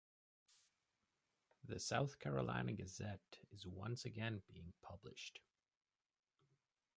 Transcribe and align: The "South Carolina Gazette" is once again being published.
The 1.63 1.79
"South 1.79 2.17
Carolina 2.17 2.73
Gazette" 2.73 3.37
is 3.53 3.67
once 3.67 4.03
again 4.03 4.41
being 4.51 4.73
published. 4.81 5.41